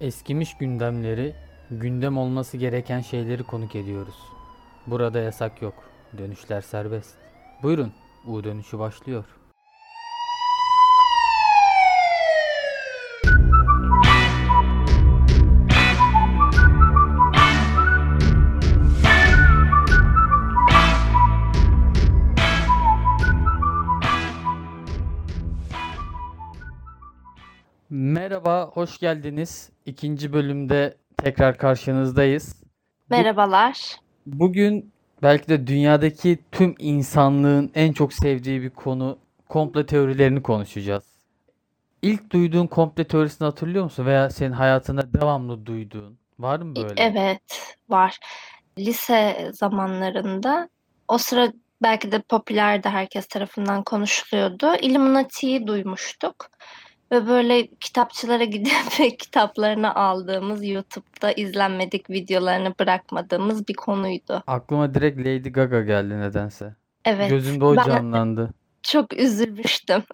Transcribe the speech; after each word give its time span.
Eskimiş 0.00 0.56
gündemleri, 0.56 1.34
gündem 1.70 2.18
olması 2.18 2.56
gereken 2.56 3.00
şeyleri 3.00 3.42
konuk 3.42 3.76
ediyoruz. 3.76 4.14
Burada 4.86 5.20
yasak 5.20 5.62
yok. 5.62 5.74
Dönüşler 6.18 6.60
serbest. 6.60 7.14
Buyurun, 7.62 7.92
U 8.26 8.44
dönüşü 8.44 8.78
başlıyor. 8.78 9.24
Merhaba, 27.92 28.70
hoş 28.74 28.98
geldiniz. 28.98 29.70
İkinci 29.86 30.32
bölümde 30.32 30.96
tekrar 31.16 31.58
karşınızdayız. 31.58 32.62
Merhabalar. 33.10 33.96
Bugün 34.26 34.92
belki 35.22 35.48
de 35.48 35.66
dünyadaki 35.66 36.38
tüm 36.52 36.74
insanlığın 36.78 37.70
en 37.74 37.92
çok 37.92 38.12
sevdiği 38.12 38.62
bir 38.62 38.70
konu 38.70 39.18
komple 39.48 39.86
teorilerini 39.86 40.42
konuşacağız. 40.42 41.04
İlk 42.02 42.32
duyduğun 42.32 42.66
komple 42.66 43.04
teorisini 43.04 43.46
hatırlıyor 43.46 43.84
musun? 43.84 44.06
Veya 44.06 44.30
senin 44.30 44.52
hayatında 44.52 45.12
devamlı 45.12 45.66
duyduğun. 45.66 46.18
Var 46.38 46.58
mı 46.58 46.76
böyle? 46.76 47.02
Evet, 47.02 47.76
var. 47.88 48.18
Lise 48.78 49.50
zamanlarında 49.54 50.68
o 51.08 51.18
sıra 51.18 51.52
belki 51.82 52.12
de 52.12 52.22
popülerdi, 52.22 52.88
herkes 52.88 53.26
tarafından 53.26 53.82
konuşuluyordu. 53.82 54.74
Illuminati'yi 54.76 55.66
duymuştuk 55.66 56.50
ve 57.12 57.26
böyle 57.26 57.66
kitapçılara 57.66 58.44
gidip 58.44 58.72
kitaplarını 59.18 59.94
aldığımız, 59.94 60.64
YouTube'da 60.66 61.32
izlenmedik 61.32 62.10
videolarını 62.10 62.74
bırakmadığımız 62.80 63.68
bir 63.68 63.74
konuydu. 63.74 64.42
Aklıma 64.46 64.94
direkt 64.94 65.18
Lady 65.18 65.48
Gaga 65.48 65.80
geldi 65.80 66.18
nedense. 66.20 66.74
Evet, 67.04 67.30
Gözümde 67.30 67.64
o 67.64 67.76
ben 67.76 67.84
canlandı. 67.84 68.50
çok 68.82 69.12
üzülmüştüm. 69.16 70.02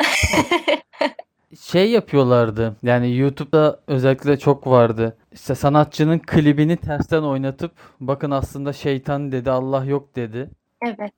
Şey 1.61 1.91
yapıyorlardı. 1.91 2.77
Yani 2.83 3.17
YouTube'da 3.17 3.81
özellikle 3.87 4.39
çok 4.39 4.67
vardı. 4.67 5.17
İşte 5.33 5.55
sanatçının 5.55 6.19
klibini 6.19 6.77
tersten 6.77 7.23
oynatıp 7.23 7.73
bakın 8.01 8.31
aslında 8.31 8.73
şeytan 8.73 9.33
dedi, 9.33 9.51
Allah 9.51 9.85
yok 9.85 10.17
dedi. 10.17 10.51
Evet. 10.83 11.13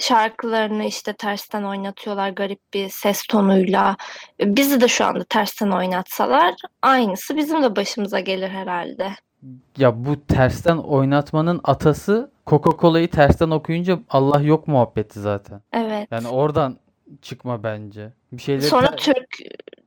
Şarkılarını 0.00 0.84
işte 0.84 1.12
tersten 1.12 1.62
oynatıyorlar 1.62 2.30
garip 2.30 2.60
bir 2.74 2.88
ses 2.88 3.22
tonuyla. 3.22 3.96
Bizi 4.40 4.80
de 4.80 4.88
şu 4.88 5.04
anda 5.04 5.24
tersten 5.24 5.70
oynatsalar 5.70 6.54
aynısı 6.82 7.36
bizim 7.36 7.62
de 7.62 7.76
başımıza 7.76 8.20
gelir 8.20 8.48
herhalde. 8.48 9.10
Ya 9.78 10.04
bu 10.04 10.26
tersten 10.26 10.76
oynatmanın 10.76 11.60
atası 11.64 12.30
Coca-Cola'yı 12.46 13.10
tersten 13.10 13.50
okuyunca 13.50 13.98
Allah 14.10 14.40
yok 14.40 14.68
muhabbeti 14.68 15.20
zaten. 15.20 15.60
Evet. 15.72 16.08
Yani 16.10 16.28
oradan 16.28 16.76
çıkma 17.22 17.62
bence. 17.62 18.12
Bir 18.32 18.42
şeyleri 18.42 18.62
Sonra 18.66 18.96
Türk 18.96 19.26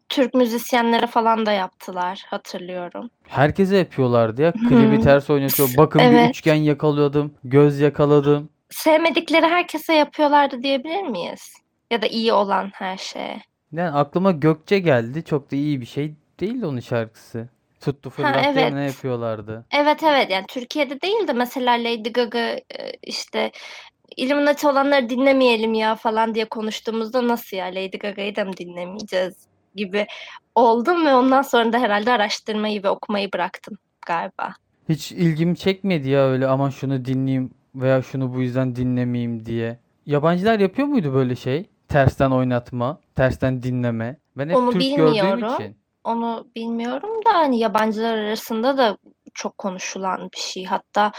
Türk 0.10 0.34
müzisyenlere 0.34 1.08
falan 1.08 1.46
da 1.46 1.52
yaptılar 1.52 2.24
hatırlıyorum. 2.28 3.10
herkese 3.28 3.78
yapıyorlardı 3.78 4.42
ya. 4.42 4.52
Klibi 4.52 5.02
ters 5.02 5.30
oynatıyor. 5.30 5.70
Bakın 5.78 6.02
bir 6.02 6.06
Evet. 6.06 6.30
üçgen 6.30 6.56
yakalıyordum. 6.56 7.34
Göz 7.44 7.80
yakaladım. 7.80 8.50
Sevmedikleri 8.70 9.46
herkese 9.46 9.94
yapıyorlardı 9.94 10.64
diyebilir 10.64 11.04
miyiz? 11.04 11.54
Ya 11.92 12.02
da 12.02 12.08
iyi 12.08 12.34
olan 12.34 12.72
her 12.74 12.98
şeye. 12.98 13.42
Yani 13.72 13.92
aklıma 13.92 14.32
Gökçe 14.32 14.80
geldi. 14.80 15.24
Çok 15.24 15.52
da 15.52 15.56
iyi 15.56 15.82
bir 15.82 15.86
şey 15.86 16.14
değil 16.40 16.64
onun 16.64 16.80
şarkısı. 16.80 17.50
Tuttu 17.80 18.10
Ha 18.10 18.14
fırlattı 18.14 18.50
evet. 18.50 18.74
ne 18.74 18.86
yapıyorlardı. 18.86 19.66
Evet 19.72 20.04
evet 20.04 20.30
yani 20.30 20.46
Türkiye'de 20.48 21.02
değil 21.02 21.28
de 21.28 21.34
mesela 21.34 21.74
Lady 21.74 22.10
Gaga 22.10 22.40
e, 22.40 22.64
işte 23.04 23.52
Illuminati 24.18 24.68
olanları 24.68 25.10
dinlemeyelim 25.10 25.74
ya 25.74 25.96
falan 25.96 26.36
diye 26.36 26.46
konuştuğumuzda 26.46 27.28
nasıl 27.28 27.58
ya 27.58 27.66
Lady 27.66 27.98
Gaga'yı 27.98 28.36
da 28.36 28.46
mı 28.46 28.58
dinlemeyeceğiz 28.58 29.34
gibi 29.76 30.08
oldum 30.56 31.06
ve 31.06 31.14
ondan 31.14 31.42
sonra 31.42 31.74
da 31.74 31.80
herhalde 31.80 32.12
araştırmayı 32.12 32.84
ve 32.84 32.90
okumayı 32.90 33.34
bıraktım 33.34 33.78
galiba. 34.06 34.54
Hiç 34.90 35.12
ilgimi 35.12 35.58
çekmedi 35.58 36.10
ya 36.10 36.28
öyle 36.28 36.48
aman 36.48 36.70
şunu 36.70 37.06
dinleyeyim 37.06 37.52
veya 37.76 38.02
şunu 38.02 38.34
bu 38.34 38.42
yüzden 38.42 38.76
dinlemeyeyim 38.76 39.46
diye. 39.46 39.80
Yabancılar 40.06 40.60
yapıyor 40.60 40.88
muydu 40.88 41.14
böyle 41.14 41.36
şey? 41.36 41.66
Tersten 41.88 42.32
oynatma, 42.32 43.00
tersten 43.16 43.64
dinleme. 43.64 44.18
Ben 44.38 44.50
hep 44.50 44.56
Onu 44.56 44.72
Türk 44.72 44.82
gördüğüm 44.82 45.08
bilmiyorum. 45.08 45.54
için. 45.54 45.78
Onu 46.04 46.48
bilmiyorum 46.56 47.10
da 47.26 47.34
hani 47.34 47.60
yabancılar 47.60 48.18
arasında 48.18 48.78
da 48.78 48.98
çok 49.34 49.58
konuşulan 49.58 50.30
bir 50.34 50.40
şey. 50.40 50.66
Hatta 50.66 51.12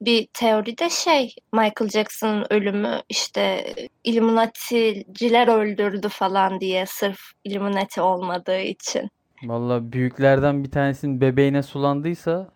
bir 0.00 0.26
teoride 0.34 0.90
şey 0.90 1.34
Michael 1.52 1.90
Jackson'ın 1.90 2.46
ölümü 2.50 3.00
işte 3.08 3.74
Illuminati'ciler 4.04 5.48
öldürdü 5.48 6.08
falan 6.08 6.60
diye 6.60 6.86
sırf 6.86 7.20
Illuminati 7.44 8.00
olmadığı 8.00 8.60
için. 8.60 9.10
Valla 9.44 9.92
büyüklerden 9.92 10.64
bir 10.64 10.70
tanesinin 10.70 11.20
bebeğine 11.20 11.62
sulandıysa 11.62 12.53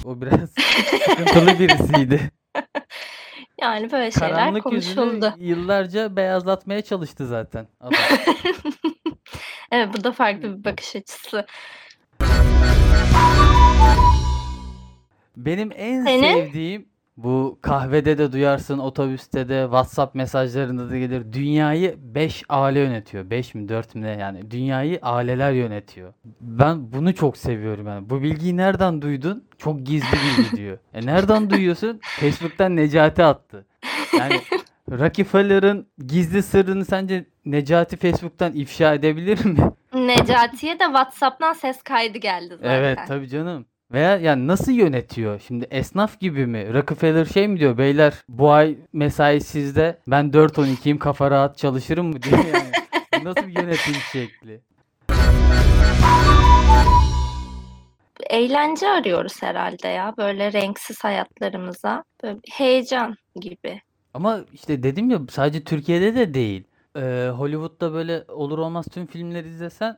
o 0.04 0.20
biraz 0.20 0.50
sıkıntılı 1.06 1.58
birisiydi. 1.58 2.20
Yani 3.60 3.92
böyle 3.92 4.10
şeyler 4.10 4.30
Karanlık 4.30 4.72
yüzünü 4.72 4.94
konuşuldu. 4.96 5.34
yıllarca 5.38 6.16
beyazlatmaya 6.16 6.82
çalıştı 6.82 7.26
zaten 7.26 7.66
adam. 7.80 7.92
Evet 9.72 9.88
bu 9.98 10.04
da 10.04 10.12
farklı 10.12 10.58
bir 10.58 10.64
bakış 10.64 10.96
açısı. 10.96 11.46
Benim 15.36 15.70
en 15.76 16.04
Senin? 16.04 16.34
sevdiğim 16.34 16.88
bu 17.24 17.58
kahvede 17.62 18.18
de 18.18 18.32
duyarsın, 18.32 18.78
otobüste 18.78 19.48
de, 19.48 19.62
WhatsApp 19.64 20.14
mesajlarında 20.14 20.90
da 20.90 20.98
gelir. 20.98 21.32
Dünyayı 21.32 21.94
5 21.98 22.42
aile 22.48 22.80
yönetiyor. 22.80 23.30
5 23.30 23.54
mi 23.54 23.68
4 23.68 23.94
mi 23.94 24.02
ne 24.02 24.10
yani. 24.10 24.50
Dünyayı 24.50 24.98
aileler 25.02 25.52
yönetiyor. 25.52 26.12
Ben 26.40 26.92
bunu 26.92 27.14
çok 27.14 27.36
seviyorum 27.36 27.86
yani. 27.86 28.10
Bu 28.10 28.22
bilgiyi 28.22 28.56
nereden 28.56 29.02
duydun? 29.02 29.44
Çok 29.58 29.82
gizli 29.82 30.16
bilgi 30.38 30.56
diyor. 30.56 30.78
E 30.94 31.06
nereden 31.06 31.50
duyuyorsun? 31.50 32.00
Facebook'tan 32.02 32.76
Necati 32.76 33.22
attı. 33.24 33.66
Yani 34.18 34.40
Rockefeller'ın 34.90 35.86
gizli 36.06 36.42
sırrını 36.42 36.84
sence 36.84 37.24
Necati 37.44 37.96
Facebook'tan 37.96 38.52
ifşa 38.52 38.94
edebilir 38.94 39.44
mi? 39.44 39.58
Necati'ye 39.94 40.78
de 40.78 40.84
WhatsApp'tan 40.84 41.52
ses 41.52 41.82
kaydı 41.82 42.18
geldi 42.18 42.58
Evet 42.62 42.98
zaten. 42.98 43.06
tabii 43.16 43.28
canım. 43.28 43.66
Veya 43.92 44.16
yani 44.16 44.46
nasıl 44.46 44.72
yönetiyor? 44.72 45.40
Şimdi 45.46 45.66
esnaf 45.70 46.20
gibi 46.20 46.46
mi? 46.46 46.74
Rockefeller 46.74 47.24
şey 47.24 47.48
mi 47.48 47.60
diyor? 47.60 47.78
Beyler 47.78 48.14
bu 48.28 48.50
ay 48.52 48.78
mesai 48.92 49.40
sizde. 49.40 49.98
Ben 50.06 50.30
4-12'yim 50.30 50.98
kafa 50.98 51.30
rahat 51.30 51.58
çalışırım 51.58 52.06
mı 52.06 52.22
diyor 52.22 52.38
yani. 52.44 53.24
Nasıl 53.24 53.48
bir 53.48 53.56
yönetim 53.56 53.94
şekli? 54.12 54.60
Eğlence 58.30 58.88
arıyoruz 58.88 59.42
herhalde 59.42 59.88
ya. 59.88 60.14
Böyle 60.18 60.52
renksiz 60.52 61.04
hayatlarımıza. 61.04 62.04
Böyle 62.22 62.38
heyecan 62.50 63.16
gibi. 63.36 63.80
Ama 64.14 64.40
işte 64.52 64.82
dedim 64.82 65.10
ya 65.10 65.18
sadece 65.30 65.64
Türkiye'de 65.64 66.14
de 66.14 66.34
değil. 66.34 66.64
Ee, 66.96 67.30
Hollywood'da 67.36 67.92
böyle 67.92 68.24
olur 68.28 68.58
olmaz 68.58 68.86
tüm 68.92 69.06
filmleri 69.06 69.48
izlesen 69.48 69.96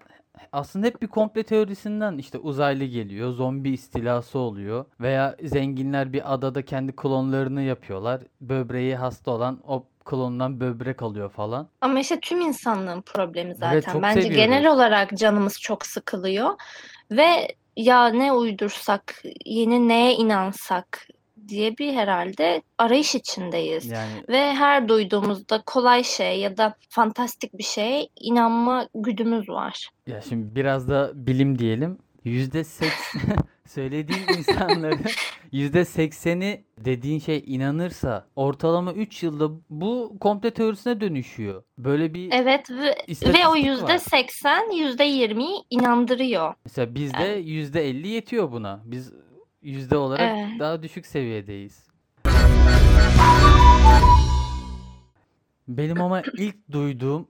aslında 0.52 0.86
hep 0.86 1.02
bir 1.02 1.06
komple 1.06 1.42
teorisinden 1.42 2.18
işte 2.18 2.38
uzaylı 2.38 2.84
geliyor, 2.84 3.32
zombi 3.32 3.70
istilası 3.70 4.38
oluyor 4.38 4.84
veya 5.00 5.36
zenginler 5.42 6.12
bir 6.12 6.34
adada 6.34 6.64
kendi 6.64 6.96
klonlarını 6.96 7.62
yapıyorlar. 7.62 8.20
Böbreği 8.40 8.96
hasta 8.96 9.30
olan 9.30 9.60
o 9.66 9.86
klondan 10.04 10.60
böbrek 10.60 11.02
alıyor 11.02 11.30
falan. 11.30 11.68
Ama 11.80 12.00
işte 12.00 12.20
tüm 12.20 12.40
insanlığın 12.40 13.02
problemi 13.02 13.48
Evet 13.48 13.58
zaten. 13.58 13.92
çok 13.92 14.02
Bence 14.02 14.28
genel 14.28 14.56
seviyoruz. 14.56 14.76
olarak 14.76 15.16
canımız 15.18 15.60
çok 15.60 15.86
sıkılıyor. 15.86 16.50
Ve 17.10 17.54
ya 17.76 18.06
ne 18.06 18.32
uydursak, 18.32 19.22
yeni 19.44 19.88
neye 19.88 20.14
inansak 20.14 21.08
diye 21.48 21.78
bir 21.78 21.92
herhalde 21.94 22.62
arayış 22.78 23.14
içindeyiz. 23.14 23.90
Yani 23.90 24.12
Ve 24.28 24.54
her 24.54 24.88
duyduğumuzda 24.88 25.62
kolay 25.66 26.04
şey 26.04 26.40
ya 26.40 26.56
da 26.56 26.74
fantastik 26.88 27.58
bir 27.58 27.64
şeye 27.64 28.08
inanma 28.20 28.88
güdümüz 28.94 29.48
var. 29.48 29.90
ya 30.06 30.20
şimdi 30.20 30.54
biraz 30.56 30.88
da 30.88 31.10
bilim 31.14 31.58
diyelim. 31.58 31.98
Yüzde 32.24 32.64
seksen 32.64 33.36
söylediğin 33.68 34.22
insanların 34.38 35.00
yüzde 35.52 35.84
sekseni 35.84 36.64
dediğin 36.78 37.18
şey 37.18 37.42
inanırsa 37.46 38.26
ortalama 38.36 38.92
3 38.92 39.22
yılda 39.22 39.50
bu 39.70 40.16
komple 40.20 40.50
teorisine 40.50 41.00
dönüşüyor. 41.00 41.62
Böyle 41.78 42.14
bir 42.14 42.32
Evet 42.32 42.70
ve, 42.70 42.94
ve 43.32 43.48
o 43.48 43.56
yüzde 43.56 43.98
seksen, 43.98 44.70
yüzde 44.76 45.04
yirmiyi 45.04 45.56
inandırıyor. 45.70 46.54
Mesela 46.64 46.94
bizde 46.94 47.22
Yani 47.22 47.50
yüzde 47.50 47.88
elli 47.88 48.08
yetiyor 48.08 48.52
buna. 48.52 48.82
Biz 48.84 49.12
yüzde 49.62 49.96
olarak 49.96 50.32
evet. 50.38 50.60
daha 50.60 50.82
düşük 50.82 51.06
seviyedeyiz. 51.06 51.86
Benim 55.68 56.00
ama 56.00 56.22
ilk 56.38 56.72
duyduğum 56.72 57.28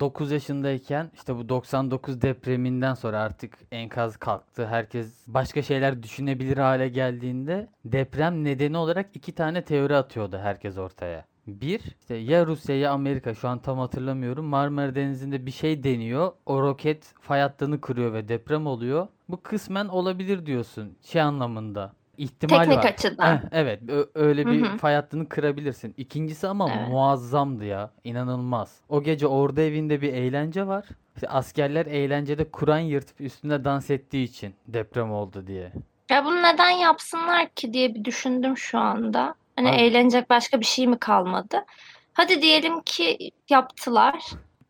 9 0.00 0.30
yaşındayken 0.30 1.10
işte 1.14 1.36
bu 1.36 1.48
99 1.48 2.22
depreminden 2.22 2.94
sonra 2.94 3.20
artık 3.20 3.58
enkaz 3.72 4.16
kalktı. 4.16 4.66
Herkes 4.66 5.24
başka 5.26 5.62
şeyler 5.62 6.02
düşünebilir 6.02 6.56
hale 6.56 6.88
geldiğinde 6.88 7.68
deprem 7.84 8.44
nedeni 8.44 8.76
olarak 8.76 9.10
iki 9.14 9.32
tane 9.32 9.64
teori 9.64 9.96
atıyordu 9.96 10.38
herkes 10.38 10.78
ortaya. 10.78 11.24
Bir, 11.46 11.80
işte 12.00 12.14
ya 12.14 12.46
Rusya 12.46 12.78
ya 12.78 12.92
Amerika 12.92 13.34
şu 13.34 13.48
an 13.48 13.58
tam 13.58 13.78
hatırlamıyorum. 13.78 14.44
Marmara 14.44 14.94
Denizi'nde 14.94 15.46
bir 15.46 15.50
şey 15.50 15.82
deniyor. 15.82 16.32
O 16.46 16.62
roket 16.62 17.14
fay 17.20 17.40
hattını 17.40 17.80
kırıyor 17.80 18.12
ve 18.12 18.28
deprem 18.28 18.66
oluyor. 18.66 19.08
Bu 19.28 19.42
kısmen 19.42 19.88
olabilir 19.88 20.46
diyorsun 20.46 20.98
şey 21.02 21.22
anlamında. 21.22 21.92
İhtimal 22.18 22.58
Teknik 22.58 22.78
var. 22.78 22.84
açıdan. 22.84 23.34
Eh, 23.34 23.40
evet, 23.52 23.80
öyle 24.14 24.46
bir 24.46 24.62
hı. 24.62 24.76
fay 24.76 24.94
hattını 24.94 25.28
kırabilirsin. 25.28 25.94
İkincisi 25.96 26.48
ama 26.48 26.70
Evet. 26.76 26.88
muazzamdı 26.88 27.64
ya. 27.64 27.90
inanılmaz. 28.04 28.76
O 28.88 29.02
gece 29.02 29.26
orada 29.26 29.62
evinde 29.62 30.00
bir 30.02 30.12
eğlence 30.12 30.66
var. 30.66 30.84
İşte 31.14 31.28
askerler 31.28 31.86
eğlencede 31.86 32.50
Kur'an 32.50 32.78
yırtıp 32.78 33.20
üstünde 33.20 33.64
dans 33.64 33.90
ettiği 33.90 34.24
için 34.24 34.54
deprem 34.68 35.12
oldu 35.12 35.46
diye. 35.46 35.72
Ya 36.10 36.24
bunu 36.24 36.42
neden 36.42 36.70
yapsınlar 36.70 37.48
ki 37.48 37.72
diye 37.72 37.94
bir 37.94 38.04
düşündüm 38.04 38.56
şu 38.56 38.78
anda. 38.78 39.34
Hani 39.56 39.68
Abi- 39.68 39.76
eğlenecek 39.76 40.30
başka 40.30 40.60
bir 40.60 40.64
şey 40.66 40.86
mi 40.86 40.98
kalmadı? 40.98 41.64
Hadi 42.12 42.42
diyelim 42.42 42.80
ki 42.82 43.30
yaptılar. 43.50 44.22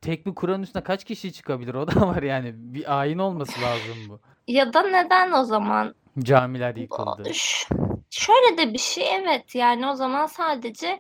Tek 0.04 0.26
bir 0.26 0.34
Kur'an 0.34 0.62
üstüne 0.62 0.82
kaç 0.82 1.04
kişi 1.04 1.32
çıkabilir? 1.32 1.74
O 1.74 1.86
da 1.88 2.00
var 2.08 2.22
yani. 2.22 2.52
Bir 2.56 2.98
ayin 3.00 3.18
olması 3.18 3.62
lazım 3.62 4.08
bu. 4.08 4.20
Ya 4.48 4.72
da 4.72 4.82
neden 4.82 5.32
o 5.32 5.44
zaman 5.44 5.94
Camiler 6.18 6.76
yıkıldı. 6.76 7.34
Ş- 7.34 7.74
Şöyle 8.10 8.58
de 8.58 8.72
bir 8.72 8.78
şey 8.78 9.14
evet 9.16 9.54
yani 9.54 9.88
o 9.88 9.94
zaman 9.94 10.26
sadece 10.26 10.98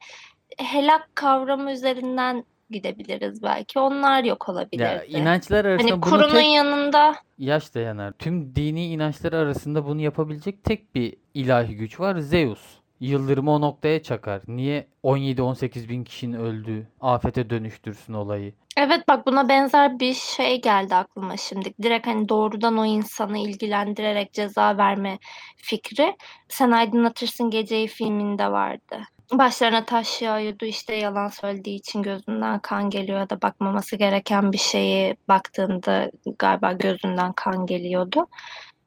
helak 0.58 1.16
kavramı 1.16 1.72
üzerinden 1.72 2.44
gidebiliriz 2.70 3.42
belki. 3.42 3.78
Onlar 3.78 4.24
yok 4.24 4.44
Ya 4.48 4.54
olabilirdi. 4.54 5.06
inançlar 5.08 5.64
arasında 5.64 5.92
Hani 5.92 6.02
bunu 6.02 6.10
kurunun 6.10 6.30
tek 6.34 6.54
yanında 6.54 7.14
yaş 7.38 7.74
dayanar. 7.74 8.12
Tüm 8.12 8.54
dini 8.56 8.86
inançlar 8.86 9.32
arasında 9.32 9.86
bunu 9.86 10.00
yapabilecek 10.00 10.64
tek 10.64 10.94
bir 10.94 11.16
ilahi 11.34 11.76
güç 11.76 12.00
var. 12.00 12.18
Zeus. 12.18 12.60
Yıldırımı 13.00 13.50
o 13.50 13.60
noktaya 13.60 14.02
çakar. 14.02 14.42
Niye 14.48 14.88
17-18 15.02 15.88
bin 15.88 16.04
kişinin 16.04 16.36
öldüğü 16.36 16.88
afete 17.00 17.50
dönüştürsün 17.50 18.12
olayı? 18.12 18.54
evet 18.76 19.08
bak 19.08 19.26
buna 19.26 19.48
benzer 19.48 20.00
bir 20.00 20.14
şey 20.14 20.60
geldi 20.60 20.94
aklıma 20.94 21.36
şimdi. 21.36 21.74
Direkt 21.82 22.06
hani 22.06 22.28
doğrudan 22.28 22.78
o 22.78 22.84
insanı 22.84 23.38
ilgilendirerek 23.38 24.32
ceza 24.32 24.76
verme 24.78 25.18
fikri. 25.56 26.16
Sen 26.48 26.70
Aydınlatırsın 26.70 27.50
Geceyi 27.50 27.86
filminde 27.88 28.52
vardı. 28.52 29.00
Başlarına 29.32 29.84
taş 29.84 30.22
yağıyordu 30.22 30.64
işte 30.64 30.94
yalan 30.94 31.28
söylediği 31.28 31.78
için 31.78 32.02
gözünden 32.02 32.58
kan 32.58 32.90
geliyor 32.90 33.28
da 33.28 33.42
bakmaması 33.42 33.96
gereken 33.96 34.52
bir 34.52 34.58
şeyi 34.58 35.16
baktığında 35.28 36.10
galiba 36.38 36.72
gözünden 36.72 37.32
kan 37.32 37.66
geliyordu. 37.66 38.26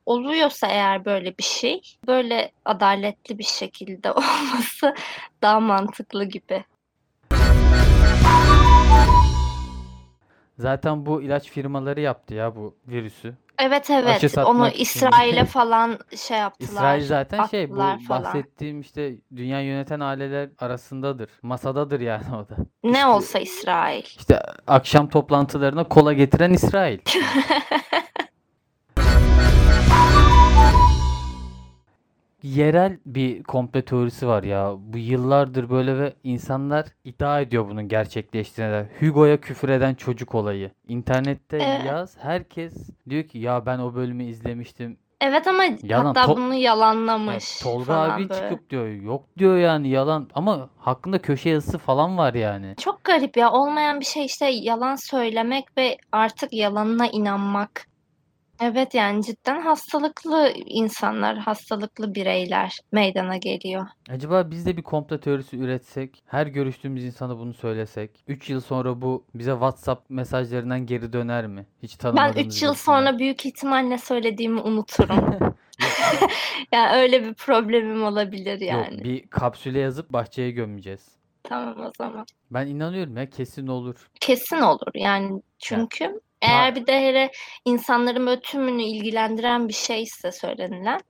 Oluyorsa 0.08 0.68
eğer 0.68 1.06
böyle 1.06 1.38
bir 1.38 1.44
şey, 1.44 1.82
böyle 2.08 2.52
adaletli 2.66 3.38
bir 3.38 3.44
şekilde 3.44 4.12
olması 4.12 4.96
daha 5.42 5.60
mantıklı 5.60 6.24
gibi. 6.26 6.64
Zaten 10.58 11.06
bu 11.06 11.22
ilaç 11.22 11.50
firmaları 11.50 12.02
yaptı 12.02 12.34
ya 12.34 12.56
bu 12.56 12.76
virüsü. 12.88 13.34
Evet 13.60 13.90
evet 13.90 14.38
onu. 14.38 14.70
İsrail'e 14.70 15.46
falan 15.46 16.00
şey 16.16 16.38
yaptılar. 16.38 16.70
İsrail 16.72 17.06
zaten 17.06 17.46
şey 17.46 17.70
bu 17.70 17.76
falan. 17.76 18.10
bahsettiğim 18.10 18.82
işte 18.82 19.16
dünya 19.36 19.62
yöneten 19.62 20.00
aileler 20.00 20.50
arasındadır. 20.60 21.30
Masadadır 21.42 22.00
yani 22.00 22.26
o 22.36 22.50
da. 22.50 22.56
Ne 22.84 22.92
İşte- 22.92 23.06
olsa 23.08 23.40
İsrail. 23.40 24.04
İşte 24.04 24.42
akşam 24.68 25.10
toplantılarına 25.10 25.84
kola 25.84 26.14
getiren 26.14 26.54
İsrail. 26.54 27.00
Yerel 32.44 32.98
bir 33.06 33.44
komplo 33.44 33.82
teorisi 33.82 34.28
var 34.28 34.44
ya. 34.44 34.74
Bu 34.80 34.98
yıllardır 34.98 35.70
böyle 35.70 35.98
ve 36.00 36.14
insanlar 36.24 36.86
iddia 37.04 37.42
ediyor 37.42 37.70
bunun 37.70 37.88
gerçekleştiğine. 37.88 38.90
Hugo'ya 39.00 39.42
küfür 39.42 39.70
eden 39.70 39.94
çocuk 39.94 40.36
olayı. 40.36 40.72
İnternette 40.88 41.58
Evet. 41.58 41.86
yaz 41.86 42.18
herkes 42.18 42.90
diyor 43.10 43.24
ki 43.24 43.38
ya 43.40 43.66
ben 43.66 43.80
o 43.80 43.96
bölümü 43.96 44.24
izlemiştim. 44.24 44.98
Evet 45.22 45.48
ama 45.48 45.64
Yalan. 45.84 46.06
hatta 46.06 46.22
To- 46.24 46.36
bunu 46.38 46.54
Ya 46.54 46.60
yalanlamış 46.60 47.60
Tolga 47.60 47.84
falan 47.86 48.10
abi 48.10 48.30
böyle. 48.30 48.42
çıkıp 48.42 48.70
diyor 48.70 48.88
yok 48.88 49.24
diyor 49.38 49.58
yani 49.58 49.90
yalan 49.90 50.30
ama 50.34 50.70
hakkında 50.78 51.22
köşe 51.22 51.50
yazısı 51.50 51.78
falan 51.78 52.18
var 52.18 52.34
yani. 52.34 52.76
Çok 52.78 53.04
garip 53.04 53.38
ya 53.38 53.52
olmayan 53.52 54.00
bir 54.00 54.06
şey 54.06 54.26
işte 54.26 54.46
yalan 54.46 54.96
söylemek 54.96 55.78
ve 55.78 55.98
artık 56.12 56.54
yalanına 56.54 57.08
inanmak. 57.08 57.87
Evet 58.62 58.94
yani 58.94 59.24
cidden 59.24 59.62
hastalıklı 59.62 60.54
insanlar, 60.66 61.38
hastalıklı 61.38 62.16
bireyler 62.16 62.78
meydana 62.92 63.38
geliyor. 63.38 63.88
Acaba 64.10 64.52
biz 64.52 64.66
de 64.66 64.78
bir 64.78 64.82
komplo 64.84 65.18
teorisi 65.20 65.58
üretsek, 65.58 66.24
her 66.26 66.48
görüştüğümüz 66.48 67.04
insana 67.04 67.40
bunu 67.40 67.54
söylesek, 67.54 68.24
3 68.28 68.50
yıl 68.50 68.62
sonra 68.62 69.02
bu 69.02 69.26
bize 69.36 69.52
WhatsApp 69.52 70.10
mesajlarından 70.10 70.86
geri 70.86 71.14
döner 71.14 71.48
mi? 71.48 71.66
Hiç 71.84 71.94
Ben 71.94 71.98
tanımadığımız 71.98 72.38
3 72.56 72.62
yıl 72.62 72.70
birisinden. 72.72 72.74
sonra 72.74 73.20
büyük 73.20 73.46
ihtimalle 73.46 73.98
söylediğimi 73.98 74.62
unuturum. 74.62 75.36
Yani 76.72 76.98
öyle 77.02 77.24
bir 77.26 77.34
problemim 77.34 78.04
olabilir 78.04 78.62
Yok, 78.62 78.62
yani. 78.72 79.04
bir 79.04 79.28
kapsüle 79.28 79.80
yazıp 79.80 80.14
bahçeye 80.14 80.52
gömeceğiz. 80.52 81.06
Tamam 81.44 81.80
o 81.86 81.92
zaman. 81.98 82.26
Ben 82.52 82.68
inanıyorum 82.68 83.18
ya 83.18 83.30
kesin 83.30 83.68
olur. 83.68 84.10
Kesin 84.20 84.62
olur 84.62 84.92
yani 84.96 85.42
çünkü 85.60 86.20
eğer 86.42 86.76
bir 86.76 86.88
de 86.88 87.02
hele 87.02 87.32
insanların 87.66 88.26
böyle 88.28 88.42
tümünü 88.42 88.84
ilgilendiren 88.84 89.68
bir 89.68 89.74
şeyse 89.74 90.32
söylenilen 90.32 91.02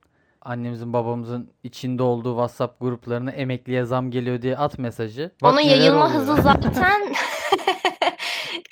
Annemizin 0.42 0.92
babamızın 0.92 1.50
içinde 1.62 2.02
olduğu 2.02 2.30
WhatsApp 2.30 2.80
gruplarına 2.80 3.30
emekliye 3.30 3.84
zam 3.84 4.10
geliyor 4.10 4.42
diye 4.42 4.56
at 4.56 4.78
mesajı. 4.78 5.30
Bak 5.42 5.52
onun 5.52 5.60
neler 5.60 5.76
yayılma 5.76 6.06
oluyor. 6.06 6.20
hızı 6.20 6.42
zaten 6.42 7.14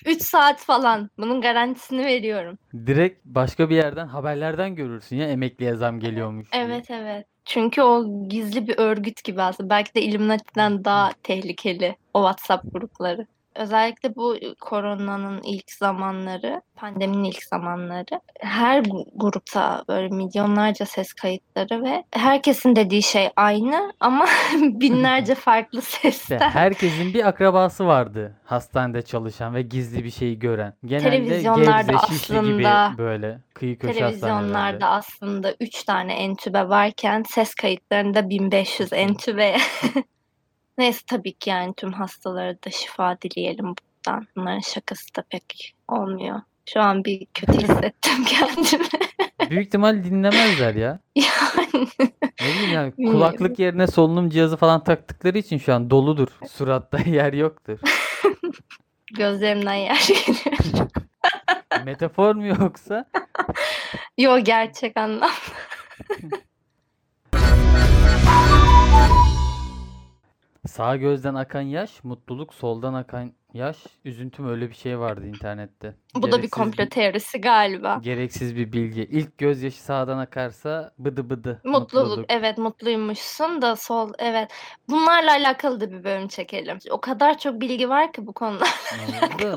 3 0.06 0.22
saat 0.22 0.60
falan. 0.60 1.10
Bunun 1.18 1.40
garantisini 1.40 2.04
veriyorum. 2.04 2.58
Direkt 2.86 3.24
başka 3.24 3.70
bir 3.70 3.76
yerden 3.76 4.06
haberlerden 4.06 4.74
görürsün 4.74 5.16
ya 5.16 5.28
emekliye 5.28 5.74
zam 5.74 6.00
geliyormuş 6.00 6.52
diye. 6.52 6.64
Evet 6.64 6.90
evet. 6.90 7.26
Çünkü 7.44 7.82
o 7.82 8.04
gizli 8.28 8.68
bir 8.68 8.78
örgüt 8.78 9.24
gibi 9.24 9.42
aslında. 9.42 9.70
Belki 9.70 9.94
de 9.94 10.02
Illuminati'den 10.02 10.84
daha 10.84 11.10
tehlikeli 11.22 11.96
o 12.14 12.20
WhatsApp 12.20 12.72
grupları. 12.72 13.26
Özellikle 13.58 14.16
bu 14.16 14.36
koronanın 14.60 15.40
ilk 15.42 15.70
zamanları, 15.70 16.62
pandeminin 16.76 17.24
ilk 17.24 17.42
zamanları 17.42 18.20
her 18.40 18.82
grupta 19.14 19.84
böyle 19.88 20.08
milyonlarca 20.08 20.86
ses 20.86 21.12
kayıtları 21.12 21.82
ve 21.84 22.04
herkesin 22.10 22.76
dediği 22.76 23.02
şey 23.02 23.30
aynı 23.36 23.92
ama 24.00 24.26
binlerce 24.62 25.34
farklı 25.46 25.78
İşte 25.78 26.10
sesten. 26.12 26.38
herkesin 26.38 27.14
bir 27.14 27.28
akrabası 27.28 27.86
vardı 27.86 28.36
hastanede 28.44 29.02
çalışan 29.02 29.54
ve 29.54 29.62
gizli 29.62 30.04
bir 30.04 30.10
şeyi 30.10 30.38
gören. 30.38 30.74
Genelde 30.84 31.10
Televizyonlarda 31.10 31.92
Gebze, 31.92 32.06
Şişli 32.14 32.34
gibi 32.34 32.68
aslında- 32.68 32.98
böyle 32.98 33.38
kıyı 33.54 33.78
köşe 33.78 33.94
Televizyonlarda 33.98 34.88
aslında 34.88 35.54
3 35.60 35.84
tane 35.84 36.14
entübe 36.14 36.68
varken 36.68 37.24
ses 37.28 37.54
kayıtlarında 37.54 38.28
1500 38.28 38.92
entübe. 38.92 39.56
Neyse 40.78 41.00
tabii 41.06 41.32
ki 41.32 41.50
yani 41.50 41.74
tüm 41.74 41.92
hastalara 41.92 42.54
da 42.54 42.70
şifa 42.70 43.18
dileyelim 43.22 43.64
buradan. 43.66 44.26
Bunların 44.36 44.60
şakası 44.60 45.14
da 45.16 45.22
pek 45.30 45.74
olmuyor. 45.88 46.40
Şu 46.68 46.80
an 46.80 47.04
bir 47.04 47.26
kötü 47.34 47.52
hissettim 47.52 48.24
kendimi. 48.26 48.88
Büyük 49.50 49.66
ihtimal 49.66 50.04
dinlemezler 50.04 50.74
ya. 50.74 50.98
Yani 51.16 51.88
Ne 52.40 52.46
bileyim 52.54 52.72
yani 52.72 52.92
kulaklık 52.96 53.58
yerine 53.58 53.86
solunum 53.86 54.30
cihazı 54.30 54.56
falan 54.56 54.84
taktıkları 54.84 55.38
için 55.38 55.58
şu 55.58 55.74
an 55.74 55.90
doludur. 55.90 56.28
Suratta 56.48 56.98
yer 56.98 57.32
yoktur. 57.32 57.78
gözlerimden 59.16 59.74
yer 59.74 60.08
geliyor. 60.08 60.88
Metafor 61.84 62.34
mu 62.34 62.46
yoksa? 62.46 63.04
Yo 64.18 64.38
gerçek 64.38 64.96
anlam. 64.96 65.30
Sağ 70.76 70.96
gözden 70.96 71.34
akan 71.34 71.60
yaş, 71.60 72.04
mutluluk 72.04 72.54
soldan 72.54 72.94
akan 72.94 73.32
yaş, 73.54 73.76
üzüntüm 74.04 74.48
öyle 74.48 74.70
bir 74.70 74.74
şey 74.74 74.98
vardı 74.98 75.26
internette. 75.26 75.94
Bu 76.14 76.22
da 76.22 76.26
bir 76.26 76.32
Gereksiz 76.32 76.50
komplo 76.50 76.88
teorisi 76.88 77.40
galiba. 77.40 78.00
Gereksiz 78.02 78.56
bir 78.56 78.72
bilgi. 78.72 79.02
İlk 79.02 79.38
gözyaşı 79.38 79.82
sağdan 79.82 80.18
akarsa 80.18 80.92
bıdı 80.98 81.30
bıdı 81.30 81.60
Mutluluk, 81.64 82.24
evet 82.28 82.58
mutluymuşsun 82.58 83.62
da 83.62 83.76
sol, 83.76 84.12
evet. 84.18 84.50
Bunlarla 84.88 85.30
alakalı 85.30 85.80
da 85.80 85.90
bir 85.92 86.04
bölüm 86.04 86.28
çekelim. 86.28 86.78
O 86.90 87.00
kadar 87.00 87.38
çok 87.38 87.60
bilgi 87.60 87.88
var 87.88 88.12
ki 88.12 88.26
bu 88.26 88.32
konuda. 88.32 88.64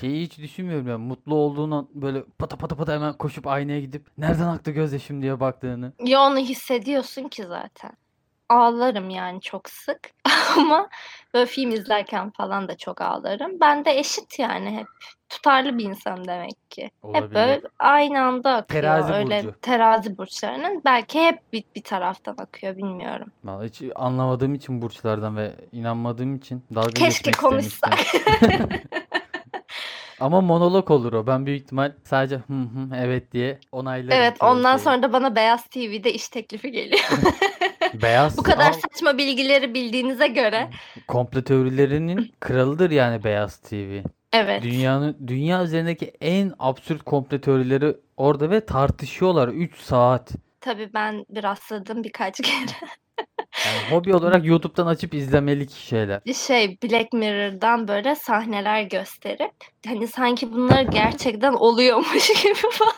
Şeyi 0.00 0.22
hiç 0.22 0.38
düşünmüyorum 0.38 0.88
ya. 0.88 0.98
Mutlu 0.98 1.34
olduğunu 1.34 1.88
böyle 1.94 2.24
pata 2.38 2.56
pata 2.56 2.76
pata 2.76 2.94
hemen 2.94 3.12
koşup 3.12 3.46
aynaya 3.46 3.80
gidip 3.80 4.06
nereden 4.18 4.48
aktı 4.48 4.70
gözyaşım 4.70 5.22
diye 5.22 5.40
baktığını. 5.40 5.92
Ya 6.04 6.20
onu 6.20 6.38
hissediyorsun 6.38 7.28
ki 7.28 7.42
zaten. 7.42 8.05
Ağlarım 8.48 9.10
yani 9.10 9.40
çok 9.40 9.68
sık. 9.70 10.10
Ama 10.56 10.88
böyle 11.34 11.46
film 11.46 11.70
izlerken 11.70 12.30
falan 12.30 12.68
da 12.68 12.76
çok 12.76 13.00
ağlarım. 13.00 13.60
Ben 13.60 13.84
de 13.84 13.98
eşit 13.98 14.38
yani 14.38 14.70
hep. 14.70 14.86
Tutarlı 15.28 15.78
bir 15.78 15.84
insan 15.84 16.24
demek 16.24 16.70
ki. 16.70 16.90
Hep 17.12 17.34
böyle 17.34 17.52
Olabilir. 17.52 17.70
aynı 17.78 18.22
anda 18.22 18.54
akıyor. 18.54 18.82
Terazi 18.82 19.12
Öyle 19.12 19.44
burcu. 19.44 19.60
terazi 19.62 20.18
burçlarının. 20.18 20.82
Belki 20.84 21.20
hep 21.20 21.52
bir, 21.52 21.64
bir 21.76 21.82
taraftan 21.82 22.36
akıyor 22.38 22.76
bilmiyorum. 22.76 23.32
Vallahi 23.44 23.68
hiç 23.68 23.82
anlamadığım 23.94 24.54
için 24.54 24.82
burçlardan 24.82 25.36
ve 25.36 25.52
inanmadığım 25.72 26.36
için 26.36 26.64
dalga 26.74 26.90
Keşke 26.90 27.30
geçmek 27.30 27.38
konuşsak. 27.38 27.98
Ama 30.20 30.40
monolog 30.40 30.90
olur 30.90 31.12
o. 31.12 31.26
Ben 31.26 31.46
büyük 31.46 31.62
ihtimal 31.62 31.92
sadece 32.04 32.36
hı 32.36 32.52
hı 32.52 32.96
evet 32.96 33.32
diye 33.32 33.60
onaylarım 33.72 34.22
Evet 34.22 34.42
ondan 34.42 34.76
sonra 34.76 35.02
da 35.02 35.12
bana 35.12 35.36
Beyaz 35.36 35.64
TV'de 35.66 36.12
iş 36.12 36.28
teklifi 36.28 36.70
geliyor. 36.70 37.04
Beyaz 38.02 38.38
Bu 38.38 38.42
kadar 38.42 38.68
Al- 38.70 38.72
saçma 38.72 39.18
bilgileri 39.18 39.74
bildiğinize 39.74 40.26
göre. 40.26 40.70
komplo 41.08 41.42
teorilerinin 41.42 42.32
kralıdır 42.40 42.90
yani 42.90 43.24
Beyaz 43.24 43.56
TV. 43.56 43.98
Evet. 44.32 44.62
Dünyanın 44.62 45.16
dünya 45.26 45.62
üzerindeki 45.64 46.12
en 46.20 46.52
absürt 46.58 47.02
komplo 47.02 47.40
teorileri 47.40 47.96
orada 48.16 48.50
ve 48.50 48.66
tartışıyorlar 48.66 49.48
3 49.48 49.76
saat. 49.78 50.30
Tabii 50.60 50.90
ben 50.94 51.24
bir 51.30 51.42
rastladım 51.42 52.04
birkaç 52.04 52.40
kere. 52.40 52.54
Yani 53.66 53.90
hobi 53.90 54.14
olarak 54.14 54.46
YouTube'dan 54.46 54.86
açıp 54.86 55.14
izlemelik 55.14 55.70
şeyler. 55.70 56.20
Şey 56.46 56.78
Black 56.82 57.12
Mirror'dan 57.12 57.88
böyle 57.88 58.14
sahneler 58.14 58.82
gösterip 58.82 59.52
hani 59.86 60.08
sanki 60.08 60.52
bunlar 60.52 60.82
gerçekten 60.82 61.52
oluyormuş 61.52 62.28
gibi 62.42 62.54
falan. 62.54 62.92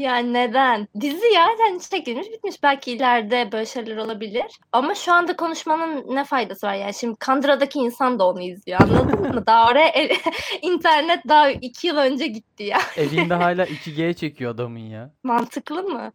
Yani 0.00 0.32
neden? 0.32 0.88
Dizi 1.00 1.26
ya 1.34 1.46
hani 1.60 1.80
çekilmiş 1.80 2.26
bitmiş. 2.32 2.62
Belki 2.62 2.92
ileride 2.92 3.48
böyle 3.52 3.66
şeyler 3.66 3.96
olabilir. 3.96 4.44
Ama 4.72 4.94
şu 4.94 5.12
anda 5.12 5.36
konuşmanın 5.36 6.04
ne 6.16 6.24
faydası 6.24 6.66
var? 6.66 6.74
Yani 6.74 6.94
şimdi 6.94 7.16
Kandıra'daki 7.16 7.78
insan 7.78 8.18
da 8.18 8.28
onu 8.28 8.42
izliyor 8.42 8.80
anladın 8.80 9.20
mı? 9.20 9.42
Daha 9.46 9.70
oraya 9.70 9.88
el- 9.88 10.16
internet 10.62 11.28
daha 11.28 11.50
iki 11.50 11.86
yıl 11.86 11.96
önce 11.96 12.26
gitti 12.26 12.62
ya. 12.62 12.78
Evinde 12.96 13.34
hala 13.44 13.64
2G 13.64 14.14
çekiyor 14.14 14.54
adamın 14.54 14.78
ya. 14.78 15.10
Mantıklı 15.22 15.82
mı? 15.82 16.12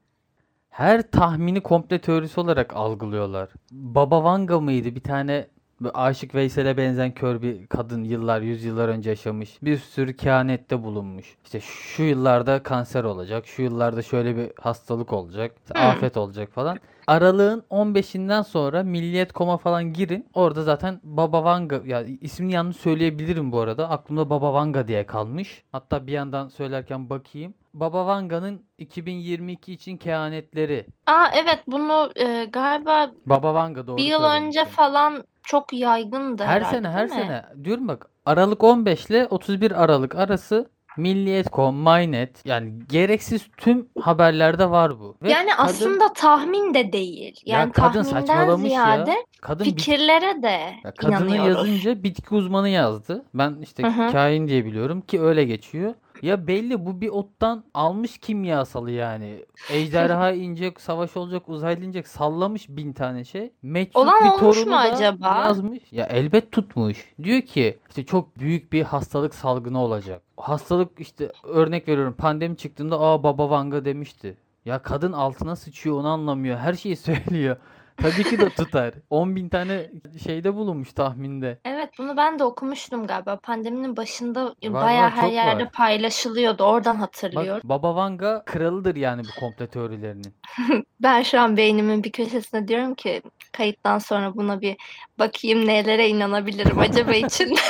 Her 0.69 1.11
tahmini 1.11 1.61
komple 1.63 2.01
teorisi 2.01 2.39
olarak 2.39 2.75
algılıyorlar. 2.75 3.49
Baba 3.71 4.23
Vanga 4.23 4.59
mıydı? 4.59 4.95
Bir 4.95 5.03
tane 5.03 5.47
Aşık 5.93 6.35
Veysel'e 6.35 6.77
benzeyen 6.77 7.11
kör 7.11 7.41
bir 7.41 7.67
kadın 7.67 8.03
yıllar, 8.03 8.41
yüzyıllar 8.41 8.87
önce 8.89 9.09
yaşamış. 9.09 9.57
Bir 9.61 9.77
sürü 9.77 10.15
kehanette 10.15 10.83
bulunmuş. 10.83 11.35
İşte 11.45 11.59
şu 11.59 12.03
yıllarda 12.03 12.63
kanser 12.63 13.03
olacak, 13.03 13.47
şu 13.47 13.61
yıllarda 13.61 14.01
şöyle 14.01 14.37
bir 14.37 14.51
hastalık 14.61 15.13
olacak, 15.13 15.51
Hmm. 15.75 15.81
afet 15.81 16.17
olacak 16.17 16.51
falan. 16.51 16.77
Aralığın 17.07 17.63
15'inden 17.69 18.41
sonra 18.41 18.83
Milliyet.com'a 18.83 19.57
falan 19.57 19.93
girin. 19.93 20.25
Orada 20.33 20.63
zaten 20.63 20.99
Baba 21.03 21.43
Vanga, 21.43 21.81
ya 21.85 22.03
ismini 22.21 22.53
yanlış 22.53 22.77
söyleyebilirim 22.77 23.51
bu 23.51 23.59
arada. 23.59 23.89
Aklımda 23.89 24.29
Baba 24.29 24.53
Vanga 24.53 24.87
diye 24.87 25.05
kalmış. 25.05 25.63
Hatta 25.71 26.07
bir 26.07 26.11
yandan 26.11 26.47
söylerken 26.47 27.09
bakayım. 27.09 27.53
Baba 27.73 28.05
Vanga'nın 28.05 28.61
2022 28.77 29.73
için 29.73 29.97
kehanetleri. 29.97 30.85
Aa 31.07 31.27
evet 31.43 31.59
bunu 31.67 32.11
e, 32.15 32.45
galiba 32.45 33.11
Baba 33.25 33.53
Vanga 33.53 33.87
doğru 33.87 33.97
bir 33.97 34.03
yıl 34.03 34.23
önce 34.23 34.65
falan 34.65 35.23
çok 35.45 35.73
yaygındı 35.73 36.43
Her 36.43 36.47
herhalde 36.61 36.75
sene 36.77 36.87
her 36.89 37.09
değil 37.09 37.21
mi? 37.21 37.25
sene 37.27 37.45
diyorum 37.63 37.87
bak 37.87 38.09
Aralık 38.25 38.63
15 38.63 39.05
ile 39.05 39.27
31 39.29 39.83
Aralık 39.83 40.15
arası 40.15 40.69
Milliyet.com, 40.97 41.75
MyNet 41.83 42.45
yani 42.45 42.73
gereksiz 42.89 43.47
tüm 43.57 43.89
haberlerde 44.01 44.69
var 44.69 44.99
bu. 44.99 45.17
Ve 45.23 45.31
Yani 45.31 45.49
kadın, 45.49 45.63
aslında 45.69 46.13
tahmin 46.13 46.73
de 46.73 46.91
değil. 46.93 47.41
Ya 47.45 47.59
Yani 47.59 47.71
kadın 47.71 48.03
tahminden 48.03 48.19
saçmalamış 48.25 48.71
ya. 48.71 48.83
ziyade 48.85 49.15
kadın 49.41 49.65
bit- 49.65 49.77
fikirlere 49.79 50.43
de 50.43 50.47
ya 50.83 50.91
kadını 50.97 51.35
inanıyoruz. 51.35 51.47
yazınca 51.69 52.03
bitki 52.03 52.35
uzmanı 52.35 52.69
yazdı. 52.69 53.25
Ben 53.33 53.55
işte 53.61 53.83
Hı 53.83 53.87
hı. 53.87 54.11
kain 54.11 54.47
diye 54.47 54.65
biliyorum 54.65 55.01
ki 55.01 55.21
öyle 55.21 55.43
geçiyor. 55.43 55.93
Ya 56.25 56.47
belli 56.47 56.85
bu 56.85 57.01
bir 57.01 57.09
ottan 57.09 57.63
almış 57.73 58.17
kimyasalı 58.17 58.91
yani. 58.91 59.45
Ejderha 59.71 60.31
inecek, 60.31 60.81
savaş 60.81 61.17
olacak, 61.17 61.49
uzaylı 61.49 61.85
inecek 61.85 62.07
sallamış 62.07 62.69
bin 62.69 62.93
tane 62.93 63.23
şey. 63.23 63.51
Meçhul 63.61 64.01
Olan 64.01 64.19
bir 64.23 64.29
olmuş 64.29 64.39
torunu 64.39 64.65
mu 64.65 64.71
da 64.71 64.77
acaba? 64.77 65.27
yazmış. 65.45 65.83
Ya 65.91 66.05
elbet 66.05 66.51
tutmuş. 66.51 67.13
Diyor 67.23 67.41
ki 67.41 67.77
işte 67.89 68.05
çok 68.05 68.39
büyük 68.39 68.73
bir 68.73 68.83
hastalık 68.83 69.35
salgını 69.35 69.81
olacak. 69.81 70.21
Hastalık 70.37 70.99
işte 70.99 71.31
örnek 71.43 71.87
veriyorum 71.87 72.13
pandemi 72.17 72.57
çıktığında 72.57 72.99
aa 73.01 73.23
Baba 73.23 73.49
Vanga 73.49 73.85
demişti. 73.85 74.37
Ya 74.65 74.79
kadın 74.79 75.11
altına 75.11 75.55
sıçıyor 75.55 75.99
onu 75.99 76.07
anlamıyor. 76.07 76.57
Her 76.57 76.73
şeyi 76.73 76.95
söylüyor. 76.97 77.55
Tabii 77.97 78.23
ki 78.23 78.39
de 78.39 78.49
tutar. 78.49 78.93
10 79.09 79.35
bin 79.35 79.49
tane 79.49 79.91
şeyde 80.23 80.55
bulunmuş 80.55 80.93
tahminde. 80.93 81.59
Evet 81.65 81.89
bunu 81.97 82.17
ben 82.17 82.39
de 82.39 82.43
okumuştum 82.43 83.07
galiba. 83.07 83.37
Pandeminin 83.37 83.97
başında 83.97 84.45
Var, 84.45 84.73
bayağı 84.73 85.05
var, 85.05 85.11
her 85.11 85.29
yerde 85.31 85.63
var. 85.63 85.71
paylaşılıyordu. 85.71 86.63
Oradan 86.63 86.95
Bak 86.95 87.01
hatırlıyorum. 87.01 87.61
Baba 87.63 87.95
Vanga 87.95 88.43
kralıdır 88.45 88.95
yani 88.95 89.21
bu 89.23 89.39
komplo 89.39 89.67
teorilerinin. 89.67 90.35
Ben 91.01 91.21
şu 91.23 91.39
an 91.39 91.57
beynimin 91.57 92.03
bir 92.03 92.11
köşesinde 92.11 92.67
diyorum 92.67 92.95
ki 92.95 93.21
kayıttan 93.51 93.99
sonra 93.99 94.35
buna 94.35 94.61
bir 94.61 94.77
bakayım 95.19 95.67
nelere 95.67 96.07
inanabilirim 96.09 96.79
acaba 96.79 97.13
için. 97.13 97.55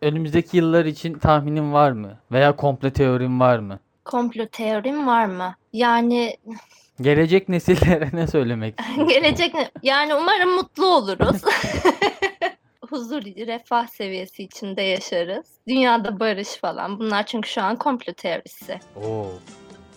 Önümüzdeki 0.00 0.56
yıllar 0.56 0.84
için 0.84 1.14
tahminin 1.18 1.72
var 1.72 1.92
mı? 1.92 2.18
Veya 2.32 2.56
komplo 2.56 2.90
teorin 2.90 3.40
var 3.40 3.58
mı? 3.58 3.78
Komplo 4.04 4.46
teorim 4.46 5.06
var 5.06 5.24
mı? 5.26 5.54
Yani 5.72 6.36
Gelecek 7.00 7.48
nesillere 7.48 8.10
ne 8.12 8.26
söylemek 8.26 8.74
gelecek 9.08 9.54
ne? 9.54 9.70
Yani 9.82 10.14
umarım 10.14 10.50
mutlu 10.50 10.86
oluruz. 10.86 11.42
Huzur, 12.90 13.22
refah 13.24 13.86
seviyesi 13.86 14.42
içinde 14.42 14.82
yaşarız. 14.82 15.46
Dünyada 15.68 16.20
barış 16.20 16.48
falan. 16.48 16.98
Bunlar 16.98 17.26
çünkü 17.26 17.48
şu 17.48 17.62
an 17.62 17.76
komplo 17.76 18.12
teorisi. 18.12 18.80
Oo. 18.96 19.26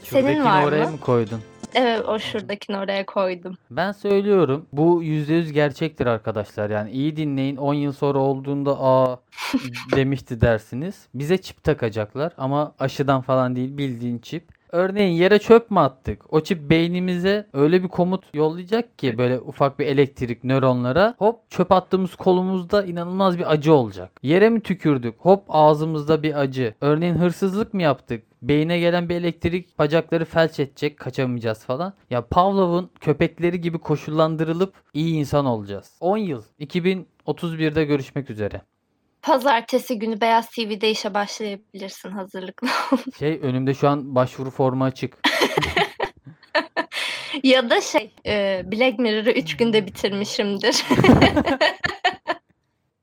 Senin 0.04 0.46
var 0.46 0.64
oraya 0.64 0.86
mı? 0.86 0.92
mı 0.92 1.00
koydun? 1.00 1.42
Evet 1.76 2.06
o 2.08 2.20
şuradakini 2.20 2.78
oraya 2.78 3.06
koydum. 3.06 3.58
Ben 3.72 3.92
söylüyorum. 3.92 4.66
Bu 4.74 5.04
%100 5.04 5.52
gerçektir 5.52 6.06
arkadaşlar. 6.06 6.70
Yani 6.70 6.92
iyi 6.92 7.18
dinleyin. 7.18 7.58
10 7.58 7.74
yıl 7.74 7.92
sonra 7.92 8.20
olduğunda 8.20 8.78
aa 8.84 9.20
demişti 9.96 10.42
dersiniz. 10.42 11.08
Bize 11.14 11.38
çip 11.38 11.64
takacaklar 11.64 12.34
ama 12.38 12.74
aşıdan 12.80 13.22
falan 13.22 13.56
değil 13.56 13.78
bildiğin 13.78 14.20
çip. 14.20 14.57
Örneğin 14.72 15.14
yere 15.14 15.40
çöp 15.40 15.72
mü 15.72 15.80
attık? 15.80 16.34
O 16.34 16.42
çip 16.42 16.70
beynimize 16.70 17.48
öyle 17.54 17.84
bir 17.84 17.88
komut 17.88 18.24
yollayacak 18.34 19.00
ki 19.00 19.18
böyle 19.18 19.40
ufak 19.40 19.80
bir 19.80 19.86
elektrik 19.86 20.44
nöronlara. 20.44 21.16
Hop 21.18 21.52
çöp 21.52 21.72
attığımız 21.72 22.16
kolumuzda 22.16 22.86
inanılmaz 22.86 23.38
bir 23.40 23.52
acı 23.52 23.74
olacak. 23.74 24.12
Yere 24.24 24.50
mi 24.50 24.62
tükürdük? 24.62 25.16
Hop 25.18 25.44
ağzımızda 25.50 26.24
bir 26.24 26.40
acı. 26.40 26.76
Örneğin 26.82 27.16
hırsızlık 27.16 27.74
mı 27.74 27.82
yaptık? 27.82 28.24
Beyne 28.42 28.80
gelen 28.80 29.10
bir 29.10 29.16
elektrik 29.16 29.80
bacakları 29.80 30.26
felç 30.26 30.60
edecek, 30.60 31.00
kaçamayacağız 31.00 31.66
falan. 31.66 31.94
Ya 32.10 32.28
Pavlov'un 32.28 32.90
köpekleri 33.00 33.62
gibi 33.62 33.78
koşullandırılıp 33.78 34.74
iyi 34.94 35.16
insan 35.16 35.46
olacağız. 35.46 35.98
10 36.00 36.18
yıl 36.18 36.44
2031'de 36.60 37.86
görüşmek 37.86 38.30
üzere. 38.30 38.62
Pazartesi 39.22 40.00
günü 40.00 40.22
Beyaz 40.22 40.50
TV'de 40.50 40.92
işe 40.92 41.14
başlayabilirsin 41.14 42.10
hazırlıklı. 42.12 42.68
ol. 42.92 42.98
Şey 43.20 43.40
önümde 43.42 43.74
şu 43.74 43.90
an 43.90 44.16
başvuru 44.16 44.52
formu 44.52 44.84
açık. 44.84 45.18
ya 47.44 47.70
da 47.70 47.82
şey 47.82 48.12
e, 48.26 48.64
Black 48.72 49.00
Mirror'ı 49.00 49.32
3 49.32 49.58
günde 49.58 49.86
bitirmişimdir. 49.86 50.86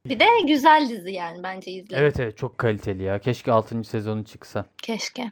bir 0.07 0.21
de 0.21 0.27
güzel 0.47 0.89
dizi 0.89 1.13
yani 1.13 1.43
bence 1.43 1.71
izleyin. 1.71 2.03
Evet 2.03 2.21
evet 2.21 2.39
çok 2.39 2.59
kaliteli 2.59 3.03
ya. 3.03 3.19
Keşke 3.19 3.53
6. 3.53 3.85
sezonu 3.85 4.25
çıksa. 4.25 4.65
Keşke. 4.83 5.31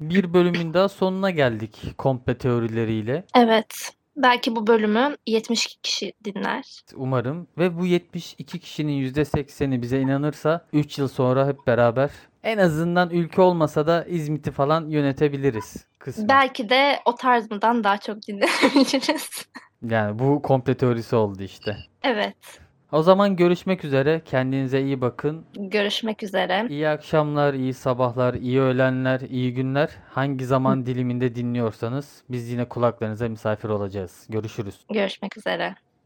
Bir 0.00 0.34
bölümün 0.34 0.74
daha 0.74 0.88
sonuna 0.88 1.30
geldik 1.30 1.78
komple 1.98 2.38
teorileriyle. 2.38 3.24
Evet. 3.34 3.92
Belki 4.22 4.56
bu 4.56 4.66
bölümü 4.66 5.16
72 5.26 5.80
kişi 5.82 6.12
dinler. 6.24 6.64
Umarım 6.94 7.46
ve 7.58 7.78
bu 7.78 7.86
72 7.86 8.58
kişinin 8.58 9.12
%80'i 9.12 9.82
bize 9.82 10.00
inanırsa 10.00 10.66
3 10.72 10.98
yıl 10.98 11.08
sonra 11.08 11.46
hep 11.48 11.66
beraber 11.66 12.10
en 12.42 12.58
azından 12.58 13.10
ülke 13.10 13.40
olmasa 13.40 13.86
da 13.86 14.04
İzmit'i 14.04 14.50
falan 14.50 14.88
yönetebiliriz 14.88 15.86
kısmen. 15.98 16.28
Belki 16.28 16.68
de 16.68 17.00
o 17.04 17.14
tarzımdan 17.14 17.84
daha 17.84 17.98
çok 17.98 18.16
dinleyebiliriz. 18.28 19.48
Yani 19.82 20.18
bu 20.18 20.42
komple 20.42 20.76
teorisi 20.76 21.16
oldu 21.16 21.42
işte. 21.42 21.76
evet. 22.02 22.36
O 22.92 23.02
zaman 23.02 23.36
görüşmek 23.36 23.84
üzere. 23.84 24.22
Kendinize 24.24 24.82
iyi 24.82 25.00
bakın. 25.00 25.44
Görüşmek 25.54 26.22
üzere. 26.22 26.66
İyi 26.68 26.88
akşamlar, 26.88 27.54
iyi 27.54 27.74
sabahlar, 27.74 28.34
iyi 28.34 28.60
öğlenler, 28.60 29.20
iyi 29.20 29.54
günler. 29.54 29.90
Hangi 30.10 30.44
zaman 30.46 30.86
diliminde 30.86 31.34
dinliyorsanız 31.34 32.22
biz 32.28 32.50
yine 32.50 32.64
kulaklarınıza 32.64 33.28
misafir 33.28 33.68
olacağız. 33.68 34.26
Görüşürüz. 34.28 34.80
Görüşmek 34.92 35.38
üzere. 35.38 35.74